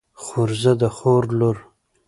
[0.23, 1.57] خورزه د خور لور.